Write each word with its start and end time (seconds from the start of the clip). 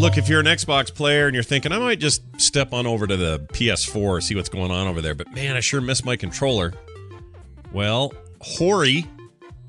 Look, 0.00 0.16
if 0.16 0.30
you're 0.30 0.40
an 0.40 0.46
Xbox 0.46 0.92
player 0.92 1.26
and 1.26 1.34
you're 1.34 1.44
thinking, 1.44 1.72
I 1.72 1.78
might 1.78 1.98
just 1.98 2.22
step 2.40 2.72
on 2.72 2.86
over 2.86 3.06
to 3.06 3.18
the 3.18 3.40
PS4, 3.52 4.22
see 4.22 4.34
what's 4.34 4.48
going 4.48 4.70
on 4.70 4.86
over 4.86 5.02
there, 5.02 5.14
but 5.14 5.30
man, 5.34 5.56
I 5.56 5.60
sure 5.60 5.82
miss 5.82 6.06
my 6.06 6.16
controller. 6.16 6.72
Well, 7.70 8.14
Hori 8.40 9.04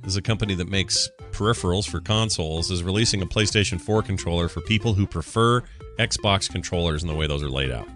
is 0.06 0.16
a 0.16 0.22
company 0.22 0.56
that 0.56 0.70
makes 0.70 1.10
peripherals 1.32 1.86
for 1.86 2.00
consoles, 2.00 2.72
is 2.72 2.82
releasing 2.82 3.22
a 3.22 3.26
PlayStation 3.26 3.80
4 3.80 4.04
controller 4.04 4.48
for 4.48 4.62
people 4.62 4.94
who 4.94 5.06
prefer 5.06 5.64
Xbox 6.00 6.50
controllers 6.50 7.04
and 7.04 7.10
the 7.10 7.16
way 7.16 7.28
those 7.28 7.44
are 7.44 7.50
laid 7.50 7.70
out. 7.70 7.90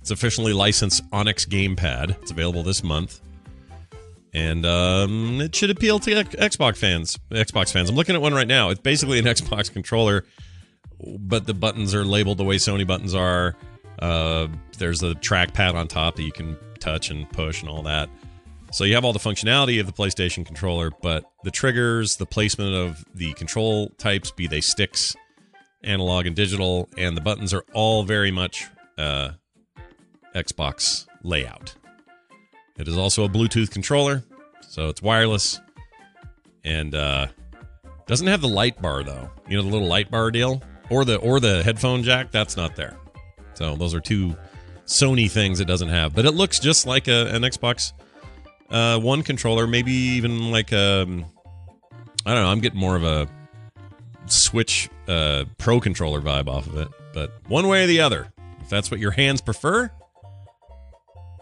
It's 0.00 0.10
officially 0.10 0.54
licensed 0.54 1.02
Onyx 1.12 1.44
Gamepad. 1.44 2.16
It's 2.22 2.30
available 2.30 2.62
this 2.62 2.82
month. 2.82 3.20
And 4.32 4.64
um, 4.64 5.42
it 5.42 5.54
should 5.54 5.68
appeal 5.68 5.98
to 5.98 6.24
Xbox 6.24 6.78
fans. 6.78 7.18
Xbox 7.30 7.72
fans. 7.72 7.90
I'm 7.90 7.94
looking 7.94 8.14
at 8.14 8.22
one 8.22 8.32
right 8.32 8.48
now. 8.48 8.70
It's 8.70 8.80
basically 8.80 9.18
an 9.18 9.24
Xbox 9.26 9.70
controller, 9.70 10.24
but 11.18 11.46
the 11.46 11.54
buttons 11.54 11.94
are 11.94 12.04
labeled 12.04 12.38
the 12.38 12.44
way 12.44 12.56
Sony 12.56 12.86
buttons 12.86 13.14
are. 13.14 13.56
Uh, 13.98 14.48
there's 14.78 15.02
a 15.02 15.14
trackpad 15.14 15.74
on 15.74 15.88
top 15.88 16.16
that 16.16 16.22
you 16.22 16.32
can 16.32 16.56
touch 16.78 17.10
and 17.10 17.28
push 17.30 17.60
and 17.60 17.70
all 17.70 17.82
that. 17.82 18.08
So 18.72 18.82
you 18.82 18.94
have 18.94 19.04
all 19.04 19.12
the 19.12 19.20
functionality 19.20 19.78
of 19.78 19.86
the 19.86 19.92
PlayStation 19.92 20.44
controller, 20.44 20.90
but 21.00 21.30
the 21.44 21.52
triggers, 21.52 22.16
the 22.16 22.26
placement 22.26 22.74
of 22.74 23.04
the 23.14 23.32
control 23.34 23.90
types, 23.98 24.32
be 24.32 24.48
they 24.48 24.60
sticks, 24.60 25.14
analog 25.84 26.26
and 26.26 26.34
digital, 26.34 26.88
and 26.98 27.16
the 27.16 27.20
buttons 27.20 27.54
are 27.54 27.64
all 27.72 28.02
very 28.02 28.32
much 28.32 28.66
uh, 28.98 29.30
Xbox 30.34 31.06
layout. 31.22 31.76
It 32.76 32.88
is 32.88 32.98
also 32.98 33.24
a 33.24 33.28
Bluetooth 33.28 33.70
controller, 33.70 34.24
so 34.60 34.88
it's 34.88 35.00
wireless, 35.00 35.60
and 36.64 36.96
uh, 36.96 37.28
doesn't 38.06 38.26
have 38.26 38.40
the 38.40 38.48
light 38.48 38.82
bar 38.82 39.04
though. 39.04 39.30
You 39.46 39.56
know 39.56 39.62
the 39.62 39.70
little 39.70 39.86
light 39.86 40.10
bar 40.10 40.32
deal, 40.32 40.60
or 40.90 41.04
the 41.04 41.16
or 41.16 41.40
the 41.40 41.62
headphone 41.62 42.02
jack. 42.02 42.30
That's 42.30 42.56
not 42.56 42.76
there. 42.76 42.96
So 43.54 43.76
those 43.76 43.94
are 43.94 44.00
two 44.00 44.36
Sony 44.86 45.30
things 45.30 45.60
it 45.60 45.66
doesn't 45.66 45.88
have, 45.88 46.14
but 46.14 46.26
it 46.26 46.32
looks 46.32 46.58
just 46.58 46.86
like 46.86 47.08
a, 47.08 47.28
an 47.28 47.42
Xbox 47.42 47.92
uh, 48.70 48.98
One 48.98 49.22
controller, 49.22 49.66
maybe 49.66 49.92
even 49.92 50.50
like 50.50 50.72
a. 50.72 51.02
Um, 51.02 51.26
I 52.26 52.32
don't 52.34 52.42
know. 52.42 52.50
I'm 52.50 52.60
getting 52.60 52.80
more 52.80 52.96
of 52.96 53.04
a 53.04 53.28
Switch 54.26 54.88
uh, 55.08 55.44
Pro 55.58 55.80
controller 55.80 56.20
vibe 56.20 56.48
off 56.48 56.66
of 56.66 56.76
it, 56.76 56.88
but 57.12 57.32
one 57.48 57.68
way 57.68 57.84
or 57.84 57.86
the 57.86 58.00
other, 58.00 58.32
if 58.60 58.70
that's 58.70 58.90
what 58.90 58.98
your 58.98 59.10
hands 59.10 59.42
prefer, 59.42 59.90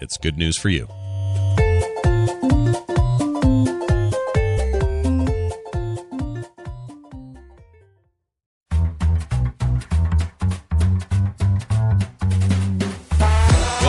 it's 0.00 0.18
good 0.18 0.36
news 0.36 0.56
for 0.56 0.68
you. 0.68 0.88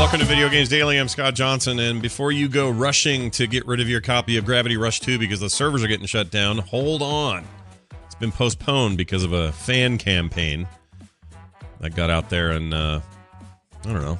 Welcome 0.03 0.19
to 0.19 0.25
Video 0.25 0.49
Games 0.49 0.67
Daily. 0.67 0.97
I'm 0.99 1.07
Scott 1.07 1.33
Johnson, 1.33 1.79
and 1.79 2.01
before 2.01 2.33
you 2.33 2.49
go 2.49 2.69
rushing 2.69 3.31
to 3.31 3.47
get 3.47 3.65
rid 3.65 3.79
of 3.79 3.87
your 3.87 4.01
copy 4.01 4.35
of 4.35 4.43
Gravity 4.43 4.75
Rush 4.75 4.99
2 4.99 5.17
because 5.17 5.39
the 5.39 5.49
servers 5.49 5.81
are 5.81 5.87
getting 5.87 6.05
shut 6.07 6.29
down, 6.29 6.57
hold 6.57 7.01
on. 7.01 7.45
It's 8.05 8.13
been 8.15 8.33
postponed 8.33 8.97
because 8.97 9.23
of 9.23 9.31
a 9.31 9.53
fan 9.53 9.97
campaign 9.97 10.67
that 11.79 11.95
got 11.95 12.09
out 12.09 12.29
there 12.29 12.51
and, 12.51 12.73
uh, 12.73 12.99
I 13.85 13.93
don't 13.93 14.01
know, 14.01 14.19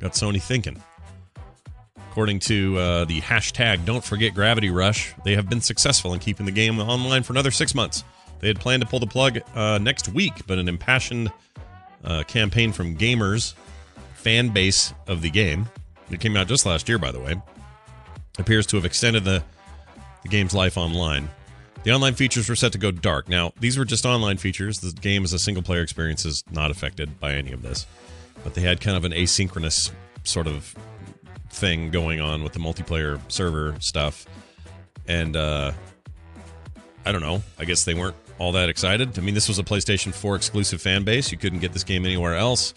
got 0.00 0.14
Sony 0.14 0.42
thinking. 0.42 0.82
According 2.10 2.40
to 2.40 2.76
uh, 2.78 3.04
the 3.04 3.20
hashtag 3.20 3.84
Don't 3.84 4.02
Forget 4.02 4.34
Gravity 4.34 4.68
Rush, 4.68 5.14
they 5.24 5.36
have 5.36 5.48
been 5.48 5.60
successful 5.60 6.12
in 6.12 6.18
keeping 6.18 6.44
the 6.44 6.52
game 6.52 6.80
online 6.80 7.22
for 7.22 7.32
another 7.32 7.52
six 7.52 7.72
months. 7.72 8.02
They 8.40 8.48
had 8.48 8.58
planned 8.58 8.82
to 8.82 8.88
pull 8.88 8.98
the 8.98 9.06
plug 9.06 9.38
uh, 9.54 9.78
next 9.78 10.08
week, 10.08 10.44
but 10.48 10.58
an 10.58 10.68
impassioned 10.68 11.30
uh, 12.02 12.24
campaign 12.24 12.72
from 12.72 12.96
gamers 12.96 13.54
fan 14.18 14.48
base 14.48 14.92
of 15.06 15.22
the 15.22 15.30
game, 15.30 15.68
it 16.10 16.20
came 16.20 16.36
out 16.36 16.48
just 16.48 16.66
last 16.66 16.88
year, 16.88 16.98
by 16.98 17.12
the 17.12 17.20
way, 17.20 17.40
appears 18.38 18.66
to 18.66 18.76
have 18.76 18.84
extended 18.84 19.24
the, 19.24 19.42
the 20.22 20.28
game's 20.28 20.54
life 20.54 20.76
online. 20.76 21.28
The 21.84 21.92
online 21.92 22.14
features 22.14 22.48
were 22.48 22.56
set 22.56 22.72
to 22.72 22.78
go 22.78 22.90
dark. 22.90 23.28
Now, 23.28 23.52
these 23.60 23.78
were 23.78 23.84
just 23.84 24.04
online 24.04 24.36
features. 24.36 24.80
The 24.80 24.92
game 24.92 25.24
as 25.24 25.32
a 25.32 25.38
single 25.38 25.62
player 25.62 25.82
experience 25.82 26.24
is 26.24 26.42
not 26.50 26.70
affected 26.70 27.20
by 27.20 27.34
any 27.34 27.52
of 27.52 27.62
this. 27.62 27.86
But 28.42 28.54
they 28.54 28.62
had 28.62 28.80
kind 28.80 28.96
of 28.96 29.04
an 29.04 29.12
asynchronous 29.12 29.90
sort 30.24 30.46
of 30.46 30.74
thing 31.50 31.90
going 31.90 32.20
on 32.20 32.42
with 32.42 32.52
the 32.52 32.58
multiplayer 32.58 33.20
server 33.30 33.76
stuff. 33.80 34.26
And 35.06 35.36
uh, 35.36 35.72
I 37.06 37.12
don't 37.12 37.22
know. 37.22 37.42
I 37.58 37.64
guess 37.64 37.84
they 37.84 37.94
weren't 37.94 38.16
all 38.38 38.52
that 38.52 38.68
excited. 38.68 39.18
I 39.18 39.22
mean, 39.22 39.34
this 39.34 39.48
was 39.48 39.58
a 39.58 39.64
PlayStation 39.64 40.12
4 40.12 40.36
exclusive 40.36 40.82
fan 40.82 41.04
base. 41.04 41.30
You 41.30 41.38
couldn't 41.38 41.60
get 41.60 41.72
this 41.72 41.84
game 41.84 42.04
anywhere 42.04 42.36
else. 42.36 42.74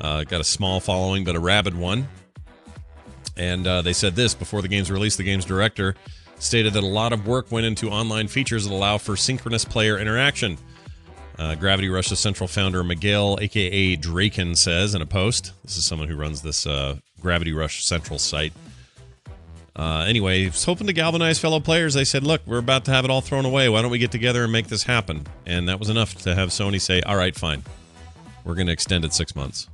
Uh, 0.00 0.24
got 0.24 0.40
a 0.40 0.44
small 0.44 0.80
following, 0.80 1.24
but 1.24 1.34
a 1.34 1.40
rabid 1.40 1.76
one. 1.76 2.08
And 3.36 3.66
uh, 3.66 3.82
they 3.82 3.92
said 3.92 4.16
this 4.16 4.34
before 4.34 4.62
the 4.62 4.68
game's 4.68 4.90
release. 4.90 5.16
The 5.16 5.24
game's 5.24 5.44
director 5.44 5.94
stated 6.38 6.72
that 6.74 6.82
a 6.82 6.86
lot 6.86 7.12
of 7.12 7.26
work 7.26 7.50
went 7.50 7.66
into 7.66 7.90
online 7.90 8.28
features 8.28 8.64
that 8.64 8.72
allow 8.72 8.98
for 8.98 9.16
synchronous 9.16 9.64
player 9.64 9.98
interaction. 9.98 10.58
Uh, 11.38 11.54
Gravity 11.54 11.88
Rush's 11.88 12.18
central 12.18 12.48
founder, 12.48 12.82
Miguel, 12.82 13.38
aka 13.40 13.96
Draken, 13.96 14.56
says 14.56 14.94
in 14.94 15.02
a 15.02 15.06
post. 15.06 15.52
This 15.64 15.76
is 15.76 15.84
someone 15.84 16.08
who 16.08 16.16
runs 16.16 16.42
this 16.42 16.66
uh, 16.66 16.96
Gravity 17.20 17.52
Rush 17.52 17.84
Central 17.84 18.18
site. 18.18 18.52
Uh, 19.76 20.04
anyway, 20.08 20.44
he's 20.44 20.64
hoping 20.64 20.88
to 20.88 20.92
galvanize 20.92 21.38
fellow 21.38 21.60
players. 21.60 21.94
They 21.94 22.04
said, 22.04 22.24
Look, 22.24 22.42
we're 22.44 22.58
about 22.58 22.84
to 22.86 22.90
have 22.90 23.04
it 23.04 23.10
all 23.12 23.20
thrown 23.20 23.44
away. 23.44 23.68
Why 23.68 23.82
don't 23.82 23.92
we 23.92 23.98
get 23.98 24.10
together 24.10 24.42
and 24.42 24.52
make 24.52 24.66
this 24.66 24.82
happen? 24.82 25.26
And 25.46 25.68
that 25.68 25.78
was 25.78 25.88
enough 25.88 26.16
to 26.22 26.34
have 26.34 26.48
Sony 26.48 26.80
say, 26.80 27.00
All 27.02 27.16
right, 27.16 27.36
fine. 27.36 27.62
We're 28.44 28.56
going 28.56 28.66
to 28.66 28.72
extend 28.72 29.04
it 29.04 29.12
six 29.12 29.36
months 29.36 29.68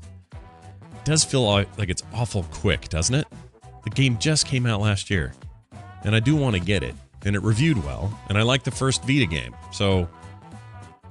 does 1.04 1.24
feel 1.24 1.44
like 1.44 1.68
it's 1.78 2.02
awful 2.12 2.44
quick, 2.50 2.88
doesn't 2.88 3.14
it? 3.14 3.26
The 3.84 3.90
game 3.90 4.18
just 4.18 4.46
came 4.46 4.66
out 4.66 4.80
last 4.80 5.10
year, 5.10 5.34
and 6.02 6.14
I 6.14 6.20
do 6.20 6.34
want 6.34 6.56
to 6.56 6.60
get 6.60 6.82
it, 6.82 6.94
and 7.24 7.36
it 7.36 7.42
reviewed 7.42 7.84
well, 7.84 8.18
and 8.28 8.38
I 8.38 8.42
like 8.42 8.62
the 8.62 8.70
first 8.70 9.02
Vita 9.04 9.26
game. 9.26 9.54
So, 9.72 10.08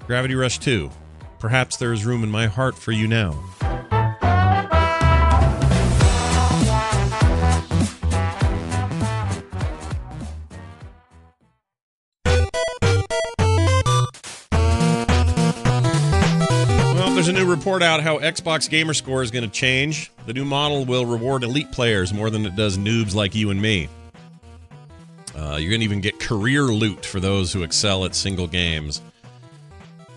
Gravity 0.08 0.36
Rush 0.36 0.58
2, 0.60 0.90
perhaps 1.40 1.78
there 1.78 1.94
is 1.94 2.06
room 2.06 2.24
in 2.24 2.32
my 2.32 2.48
heart 2.48 2.76
for 2.76 2.92
you 2.92 3.08
now. 3.08 3.32
There's 17.26 17.38
a 17.38 17.42
new 17.42 17.50
report 17.50 17.82
out 17.82 18.02
how 18.02 18.20
Xbox 18.20 18.70
Gamer 18.70 18.94
Score 18.94 19.24
is 19.24 19.32
going 19.32 19.46
to 19.46 19.50
change. 19.50 20.12
The 20.26 20.34
new 20.34 20.44
model 20.44 20.84
will 20.84 21.06
reward 21.06 21.44
elite 21.44 21.72
players 21.72 22.14
more 22.14 22.30
than 22.30 22.46
it 22.46 22.58
does 22.58 22.78
noobs 22.78 23.16
like 23.16 23.34
you 23.34 23.50
and 23.50 23.62
me. 23.62 23.88
Uh, 25.34 25.56
you're 25.58 25.70
going 25.70 25.80
to 25.80 25.86
even 25.86 26.02
get 26.02 26.20
career 26.20 26.64
loot 26.64 27.06
for 27.06 27.22
those 27.22 27.54
who 27.54 27.64
excel 27.64 28.04
at 28.04 28.14
single 28.14 28.46
games. 28.46 29.02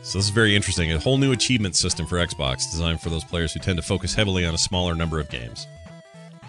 So 0.03 0.19
this 0.19 0.25
is 0.25 0.31
very 0.31 0.57
interesting. 0.57 0.91
A 0.91 0.99
whole 0.99 1.17
new 1.17 1.31
achievement 1.31 1.77
system 1.77 2.07
for 2.07 2.17
Xbox 2.17 2.69
designed 2.73 3.01
for 3.01 3.09
those 3.09 3.25
players 3.25 3.53
who 3.53 3.61
tend 3.61 3.77
to 3.77 3.83
focus 3.83 4.13
heavily 4.13 4.45
on 4.45 4.53
a 4.53 4.59
smaller 4.59 4.97
number 4.97 5.21
of 5.21 5.29
games. 5.29 5.65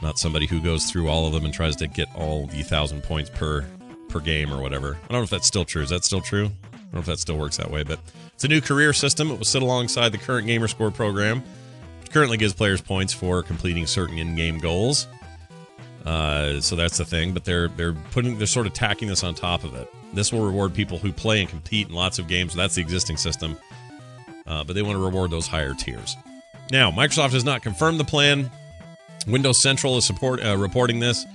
Not 0.02 0.18
somebody 0.18 0.48
who 0.48 0.60
goes 0.60 0.86
through 0.86 1.08
all 1.08 1.28
of 1.28 1.34
them 1.34 1.46
and 1.46 1.54
tries 1.54 1.76
to 1.76 1.88
get 1.88 2.08
all 2.16 2.48
the 2.48 2.64
thousand 2.64 3.04
points 3.04 3.30
per 3.30 3.64
per 4.10 4.20
game 4.22 4.52
or 4.52 4.60
whatever. 4.60 4.96
I 4.96 5.14
don't 5.14 5.20
know 5.20 5.24
if 5.24 5.30
that's 5.30 5.48
still 5.48 5.66
true. 5.66 5.84
Is 5.84 5.90
that 5.90 6.04
still 6.04 6.22
true? 6.22 6.50
Know 6.98 7.02
if 7.02 7.06
that 7.06 7.20
still 7.20 7.38
works 7.38 7.58
that 7.58 7.70
way, 7.70 7.84
but 7.84 8.00
it's 8.34 8.44
a 8.44 8.48
new 8.48 8.60
career 8.60 8.92
system. 8.92 9.30
It 9.30 9.38
will 9.38 9.46
sit 9.46 9.62
alongside 9.62 10.12
the 10.12 10.18
current 10.18 10.48
Gamer 10.48 10.68
Score 10.68 10.90
program, 10.90 11.44
which 12.02 12.12
currently 12.12 12.38
gives 12.38 12.54
players 12.54 12.82
points 12.82 13.14
for 13.14 13.44
completing 13.44 13.86
certain 13.86 14.18
in-game 14.18 14.58
goals. 14.58 15.08
Uh, 16.08 16.60
so 16.60 16.76
that's 16.76 16.98
the 16.98 17.06
thing, 17.06 17.34
but 17.34 17.46
they're 17.46 17.68
they're 17.68 17.94
putting 17.94 18.40
they're 18.40 18.48
sort 18.48 18.66
of 18.66 18.74
tacking 18.74 19.08
this 19.08 19.24
on 19.24 19.36
top 19.36 19.64
of 19.64 19.76
it. 19.76 19.88
This 20.14 20.34
will 20.34 20.44
reward 20.44 20.74
people 20.74 20.98
who 20.98 21.12
play 21.12 21.40
and 21.40 21.48
compete 21.48 21.90
in 21.90 21.94
lots 21.94 22.18
of 22.18 22.28
games. 22.28 22.56
That's 22.56 22.74
the 22.74 22.82
existing 22.82 23.18
system, 23.18 23.58
uh, 24.48 24.64
but 24.64 24.74
they 24.74 24.82
want 24.82 24.96
to 24.96 25.04
reward 25.04 25.30
those 25.30 25.46
higher 25.46 25.76
tiers. 25.76 26.16
Now, 26.72 26.90
Microsoft 26.90 27.34
has 27.34 27.46
not 27.46 27.62
confirmed 27.62 28.00
the 28.00 28.06
plan. 28.06 28.50
Windows 29.28 29.62
Central 29.62 29.98
is 29.98 30.06
support 30.06 30.44
uh, 30.44 30.58
reporting 30.58 31.00
this. 31.00 31.28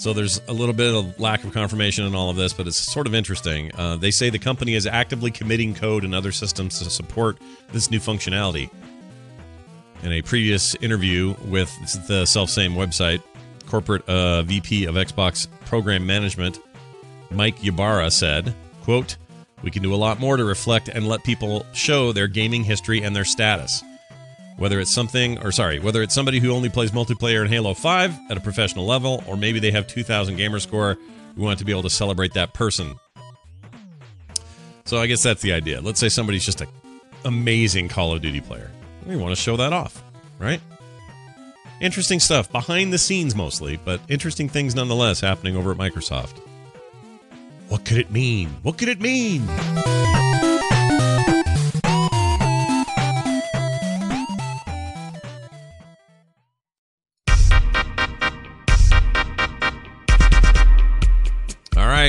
So 0.00 0.14
there's 0.14 0.40
a 0.48 0.54
little 0.54 0.72
bit 0.72 0.94
of 0.94 1.20
lack 1.20 1.44
of 1.44 1.52
confirmation 1.52 2.06
in 2.06 2.14
all 2.14 2.30
of 2.30 2.36
this, 2.36 2.54
but 2.54 2.66
it's 2.66 2.78
sort 2.78 3.06
of 3.06 3.14
interesting. 3.14 3.70
Uh, 3.74 3.96
they 3.96 4.10
say 4.10 4.30
the 4.30 4.38
company 4.38 4.74
is 4.74 4.86
actively 4.86 5.30
committing 5.30 5.74
code 5.74 6.04
and 6.04 6.14
other 6.14 6.32
systems 6.32 6.78
to 6.78 6.88
support 6.88 7.36
this 7.72 7.90
new 7.90 7.98
functionality. 7.98 8.70
In 10.02 10.10
a 10.12 10.22
previous 10.22 10.74
interview 10.76 11.34
with 11.44 11.70
the 12.08 12.24
self 12.24 12.48
same 12.48 12.72
website, 12.72 13.22
corporate 13.66 14.08
uh, 14.08 14.40
VP 14.40 14.86
of 14.86 14.94
Xbox 14.94 15.46
Program 15.66 16.06
Management, 16.06 16.60
Mike 17.30 17.62
Ybarra 17.62 18.10
said, 18.10 18.54
quote, 18.84 19.18
we 19.62 19.70
can 19.70 19.82
do 19.82 19.94
a 19.94 19.96
lot 19.96 20.18
more 20.18 20.38
to 20.38 20.44
reflect 20.46 20.88
and 20.88 21.08
let 21.08 21.24
people 21.24 21.66
show 21.74 22.12
their 22.12 22.26
gaming 22.26 22.64
history 22.64 23.02
and 23.02 23.14
their 23.14 23.26
status. 23.26 23.84
Whether 24.60 24.78
it's 24.78 24.92
something, 24.92 25.38
or 25.38 25.52
sorry, 25.52 25.78
whether 25.78 26.02
it's 26.02 26.14
somebody 26.14 26.38
who 26.38 26.50
only 26.50 26.68
plays 26.68 26.90
multiplayer 26.90 27.40
in 27.40 27.48
Halo 27.48 27.72
5 27.72 28.30
at 28.30 28.36
a 28.36 28.40
professional 28.40 28.84
level, 28.84 29.24
or 29.26 29.34
maybe 29.34 29.58
they 29.58 29.70
have 29.70 29.86
2,000 29.86 30.36
gamer 30.36 30.58
score, 30.58 30.98
we 31.34 31.42
want 31.42 31.58
to 31.60 31.64
be 31.64 31.72
able 31.72 31.84
to 31.84 31.88
celebrate 31.88 32.34
that 32.34 32.52
person. 32.52 32.94
So 34.84 34.98
I 34.98 35.06
guess 35.06 35.22
that's 35.22 35.40
the 35.40 35.54
idea. 35.54 35.80
Let's 35.80 35.98
say 35.98 36.10
somebody's 36.10 36.44
just 36.44 36.60
an 36.60 36.68
amazing 37.24 37.88
Call 37.88 38.12
of 38.12 38.20
Duty 38.20 38.42
player. 38.42 38.70
We 39.06 39.16
want 39.16 39.34
to 39.34 39.40
show 39.40 39.56
that 39.56 39.72
off, 39.72 40.04
right? 40.38 40.60
Interesting 41.80 42.20
stuff 42.20 42.52
behind 42.52 42.92
the 42.92 42.98
scenes 42.98 43.34
mostly, 43.34 43.78
but 43.82 43.98
interesting 44.10 44.50
things 44.50 44.74
nonetheless 44.74 45.20
happening 45.20 45.56
over 45.56 45.72
at 45.72 45.78
Microsoft. 45.78 46.36
What 47.70 47.86
could 47.86 47.96
it 47.96 48.10
mean? 48.10 48.50
What 48.62 48.76
could 48.76 48.90
it 48.90 49.00
mean? 49.00 49.46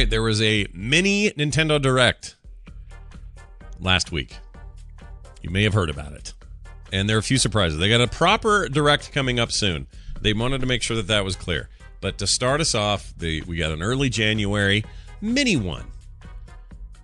Right, 0.01 0.09
there 0.09 0.23
was 0.23 0.41
a 0.41 0.65
mini 0.73 1.29
Nintendo 1.31 1.79
Direct 1.79 2.35
last 3.79 4.11
week. 4.11 4.35
You 5.41 5.51
may 5.51 5.63
have 5.63 5.73
heard 5.73 5.89
about 5.89 6.13
it. 6.13 6.33
And 6.91 7.07
there 7.07 7.15
are 7.17 7.19
a 7.19 7.23
few 7.23 7.37
surprises. 7.37 7.77
They 7.77 7.87
got 7.87 8.01
a 8.01 8.07
proper 8.07 8.67
Direct 8.67 9.11
coming 9.11 9.39
up 9.39 9.51
soon. 9.51 9.87
They 10.19 10.33
wanted 10.33 10.61
to 10.61 10.67
make 10.67 10.81
sure 10.81 10.97
that 10.97 11.07
that 11.07 11.23
was 11.23 11.35
clear. 11.35 11.69
But 11.99 12.17
to 12.17 12.27
start 12.27 12.61
us 12.61 12.73
off, 12.73 13.13
they, 13.15 13.41
we 13.41 13.57
got 13.57 13.71
an 13.71 13.83
early 13.83 14.09
January 14.09 14.83
mini 15.21 15.55
one. 15.55 15.85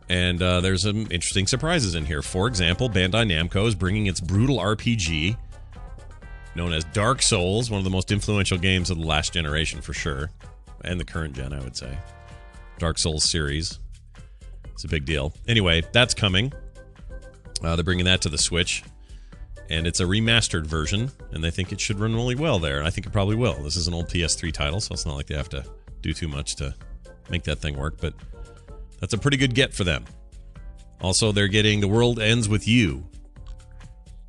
And 0.10 0.42
uh, 0.42 0.62
there's 0.62 0.84
some 0.84 1.08
interesting 1.12 1.46
surprises 1.46 1.94
in 1.94 2.06
here. 2.06 2.22
For 2.22 2.48
example, 2.48 2.90
Bandai 2.90 3.30
Namco 3.32 3.68
is 3.68 3.76
bringing 3.76 4.08
its 4.08 4.20
brutal 4.20 4.58
RPG 4.58 5.38
known 6.56 6.74
as 6.74 6.84
Dark 6.86 7.22
Souls, 7.22 7.70
one 7.70 7.78
of 7.78 7.84
the 7.84 7.92
most 7.92 8.12
influential 8.12 8.58
games 8.58 8.90
of 8.90 8.98
the 8.98 9.06
last 9.06 9.34
generation 9.34 9.82
for 9.82 9.94
sure, 9.94 10.32
and 10.84 11.00
the 11.00 11.06
current 11.06 11.36
gen, 11.36 11.54
I 11.54 11.60
would 11.60 11.78
say. 11.78 11.96
Dark 12.80 12.98
Souls 12.98 13.24
series. 13.24 13.80
It's 14.74 14.84
a 14.84 14.88
big 14.88 15.06
deal. 15.06 15.34
Anyway, 15.48 15.84
that's 15.92 16.14
coming. 16.14 16.54
Uh, 17.64 17.76
they're 17.76 17.84
bringing 17.84 18.06
that 18.06 18.22
to 18.22 18.30
the 18.30 18.38
Switch, 18.38 18.84
and 19.70 19.88
it's 19.88 20.00
a 20.00 20.04
remastered 20.04 20.68
version, 20.68 21.12
and 21.32 21.44
they 21.44 21.50
think 21.50 21.72
it 21.72 21.82
should 21.82 22.00
run 22.00 22.14
really 22.14 22.36
well 22.36 22.60
there. 22.60 22.78
And 22.78 22.88
I 22.88 22.92
think 22.92 23.08
it 23.08 23.12
probably 23.12 23.36
will. 23.36 23.56
This 23.64 23.76
is 23.76 23.88
an 23.88 23.94
old 23.94 24.08
PS3 24.08 24.54
title, 24.54 24.80
so 24.80 24.94
it's 24.94 25.06
not 25.06 25.16
like 25.16 25.28
they 25.28 25.36
have 25.36 25.50
to 25.50 25.66
do 26.02 26.14
too 26.14 26.28
much 26.28 26.56
to 26.58 26.76
make 27.30 27.44
that 27.44 27.58
thing 27.58 27.76
work, 27.78 27.96
but 28.00 28.14
that's 29.00 29.14
a 29.14 29.18
pretty 29.18 29.38
good 29.38 29.56
get 29.56 29.74
for 29.74 29.84
them. 29.84 30.06
Also, 31.02 31.32
they're 31.32 31.48
getting 31.48 31.80
The 31.80 31.88
World 31.88 32.20
Ends 32.20 32.48
With 32.48 32.68
You. 32.68 33.08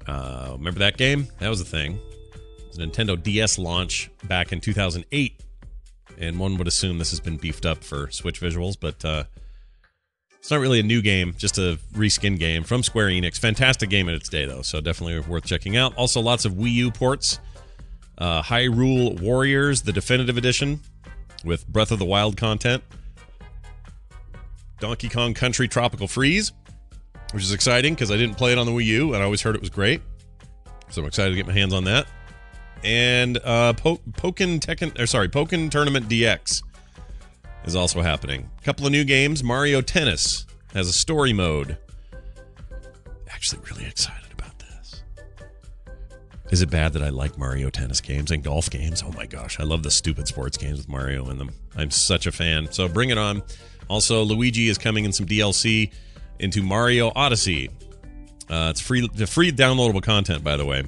Uh, 0.06 0.52
remember 0.52 0.80
that 0.80 0.96
game? 0.96 1.28
That 1.38 1.48
was 1.48 1.60
a 1.60 1.64
thing. 1.64 2.00
It 2.34 2.68
was 2.68 2.78
a 2.78 2.86
Nintendo 2.86 3.22
DS 3.22 3.58
launch 3.58 4.10
back 4.24 4.52
in 4.52 4.60
2008 4.60 5.42
and 6.18 6.38
one 6.38 6.56
would 6.58 6.68
assume 6.68 6.98
this 6.98 7.10
has 7.10 7.20
been 7.20 7.36
beefed 7.36 7.64
up 7.64 7.84
for 7.84 8.10
Switch 8.10 8.40
visuals, 8.40 8.76
but 8.78 9.04
uh, 9.04 9.24
it's 10.38 10.50
not 10.50 10.60
really 10.60 10.80
a 10.80 10.84
new 10.84 11.02
game, 11.02 11.34
just 11.36 11.58
a 11.58 11.78
reskin 11.94 12.38
game 12.38 12.64
from 12.64 12.82
Square 12.82 13.08
Enix. 13.08 13.38
Fantastic 13.38 13.90
game 13.90 14.08
in 14.08 14.14
its 14.14 14.28
day, 14.28 14.44
though, 14.44 14.62
so 14.62 14.80
definitely 14.80 15.18
worth 15.20 15.44
checking 15.44 15.76
out. 15.76 15.94
Also, 15.96 16.20
lots 16.20 16.44
of 16.44 16.52
Wii 16.54 16.72
U 16.72 16.90
ports. 16.90 17.38
Uh, 18.16 18.42
Hyrule 18.42 19.20
Warriors, 19.20 19.82
the 19.82 19.92
definitive 19.92 20.36
edition, 20.36 20.80
with 21.44 21.66
Breath 21.68 21.92
of 21.92 21.98
the 21.98 22.04
Wild 22.04 22.36
content. 22.36 22.82
Donkey 24.80 25.08
Kong 25.08 25.34
Country 25.34 25.68
Tropical 25.68 26.08
Freeze, 26.08 26.52
which 27.32 27.42
is 27.42 27.52
exciting 27.52 27.94
because 27.94 28.10
I 28.10 28.16
didn't 28.16 28.36
play 28.36 28.52
it 28.52 28.58
on 28.58 28.66
the 28.66 28.72
Wii 28.72 28.86
U, 28.86 29.14
and 29.14 29.22
I 29.22 29.24
always 29.24 29.42
heard 29.42 29.54
it 29.54 29.60
was 29.60 29.70
great. 29.70 30.02
So 30.90 31.02
I'm 31.02 31.08
excited 31.08 31.30
to 31.30 31.36
get 31.36 31.46
my 31.46 31.52
hands 31.52 31.74
on 31.74 31.84
that 31.84 32.06
and 32.84 33.38
uh, 33.44 33.72
po- 33.74 34.00
Pokken 34.12 34.60
Tekken, 34.60 34.98
or 34.98 35.06
sorry, 35.06 35.28
Pokken 35.28 35.70
Tournament 35.70 36.08
DX 36.08 36.62
is 37.64 37.76
also 37.76 38.00
happening. 38.00 38.48
A 38.58 38.62
couple 38.62 38.86
of 38.86 38.92
new 38.92 39.04
games. 39.04 39.42
Mario 39.42 39.80
Tennis 39.80 40.46
has 40.74 40.88
a 40.88 40.92
story 40.92 41.32
mode. 41.32 41.78
Actually, 43.30 43.62
really 43.70 43.86
excited 43.86 44.32
about 44.32 44.58
this. 44.58 45.02
Is 46.50 46.62
it 46.62 46.70
bad 46.70 46.92
that 46.94 47.02
I 47.02 47.10
like 47.10 47.38
Mario 47.38 47.70
Tennis 47.70 48.00
games 48.00 48.30
and 48.30 48.42
golf 48.42 48.70
games? 48.70 49.02
Oh 49.06 49.12
my 49.12 49.26
gosh, 49.26 49.60
I 49.60 49.64
love 49.64 49.82
the 49.82 49.90
stupid 49.90 50.28
sports 50.28 50.56
games 50.56 50.78
with 50.78 50.88
Mario 50.88 51.28
in 51.30 51.38
them. 51.38 51.50
I'm 51.76 51.90
such 51.90 52.26
a 52.26 52.32
fan. 52.32 52.70
So 52.72 52.88
bring 52.88 53.10
it 53.10 53.18
on. 53.18 53.42
Also, 53.88 54.22
Luigi 54.22 54.68
is 54.68 54.78
coming 54.78 55.04
in 55.04 55.12
some 55.12 55.26
DLC 55.26 55.90
into 56.38 56.62
Mario 56.62 57.10
Odyssey. 57.14 57.70
Uh, 58.50 58.68
it's 58.70 58.80
free, 58.80 59.06
the 59.14 59.26
free 59.26 59.52
downloadable 59.52 60.02
content, 60.02 60.42
by 60.42 60.56
the 60.56 60.64
way 60.64 60.84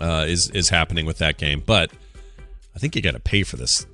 uh, 0.00 0.24
is 0.28 0.50
is 0.50 0.68
happening 0.68 1.06
with 1.06 1.18
that 1.18 1.36
game. 1.38 1.62
But 1.64 1.90
I 2.74 2.78
think 2.78 2.96
you 2.96 3.02
got 3.02 3.14
to 3.14 3.20
pay 3.20 3.42
for 3.42 3.56
this 3.56 3.86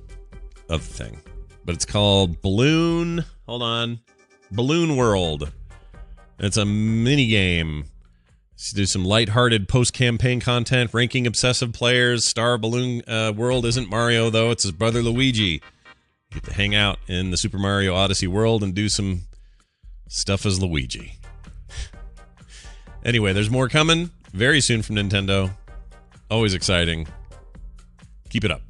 other 0.69 0.83
thing. 0.83 1.19
But 1.63 1.75
it's 1.75 1.85
called 1.85 2.41
Balloon. 2.41 3.25
Hold 3.47 3.63
on, 3.63 3.99
Balloon 4.51 4.95
World. 4.95 5.51
It's 6.39 6.57
a 6.57 6.65
mini 6.65 7.27
game. 7.27 7.85
do 8.73 8.85
some 8.85 9.05
lighthearted 9.05 9.69
post-campaign 9.69 10.41
content, 10.41 10.93
ranking 10.93 11.25
obsessive 11.25 11.71
players. 11.73 12.27
Star 12.27 12.57
Balloon 12.57 13.01
uh, 13.07 13.33
World 13.35 13.65
isn't 13.65 13.89
Mario 13.89 14.29
though; 14.29 14.51
it's 14.51 14.63
his 14.63 14.71
brother 14.71 15.01
Luigi. 15.01 15.61
You 16.29 16.41
get 16.41 16.43
to 16.45 16.53
hang 16.53 16.75
out 16.75 16.99
in 17.07 17.31
the 17.31 17.37
Super 17.37 17.57
Mario 17.57 17.95
Odyssey 17.95 18.27
world 18.27 18.63
and 18.63 18.73
do 18.73 18.89
some 18.89 19.21
stuff 20.07 20.45
as 20.45 20.61
Luigi. 20.61 21.13
anyway, 23.05 23.33
there's 23.33 23.49
more 23.49 23.69
coming 23.69 24.11
very 24.33 24.61
soon 24.61 24.81
from 24.81 24.95
Nintendo. 24.97 25.51
Always 26.29 26.53
exciting. 26.53 27.07
Keep 28.29 28.45
it 28.45 28.51
up. 28.51 28.61